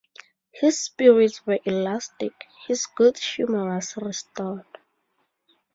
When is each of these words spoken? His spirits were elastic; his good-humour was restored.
His 0.51 0.79
spirits 0.81 1.45
were 1.45 1.59
elastic; 1.63 2.33
his 2.65 2.87
good-humour 2.87 3.75
was 3.75 3.95
restored. 3.97 4.65